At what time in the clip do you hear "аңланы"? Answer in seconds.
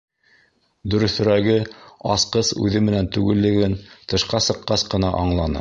5.25-5.49